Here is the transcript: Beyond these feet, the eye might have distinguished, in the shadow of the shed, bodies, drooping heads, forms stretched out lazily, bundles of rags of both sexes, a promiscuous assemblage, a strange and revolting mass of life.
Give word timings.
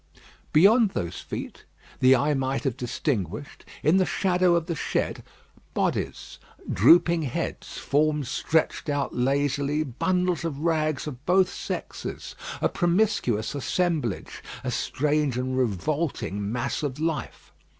Beyond 0.51 0.89
these 0.95 1.17
feet, 1.19 1.63
the 1.99 2.15
eye 2.15 2.33
might 2.33 2.63
have 2.63 2.75
distinguished, 2.75 3.65
in 3.83 3.97
the 3.97 4.05
shadow 4.07 4.55
of 4.55 4.65
the 4.65 4.73
shed, 4.73 5.21
bodies, 5.75 6.39
drooping 6.73 7.21
heads, 7.21 7.77
forms 7.77 8.27
stretched 8.27 8.89
out 8.89 9.13
lazily, 9.15 9.83
bundles 9.83 10.43
of 10.43 10.61
rags 10.61 11.05
of 11.05 11.23
both 11.27 11.53
sexes, 11.53 12.33
a 12.61 12.67
promiscuous 12.67 13.53
assemblage, 13.53 14.41
a 14.63 14.71
strange 14.71 15.37
and 15.37 15.55
revolting 15.55 16.51
mass 16.51 16.81
of 16.81 16.99
life. 16.99 17.51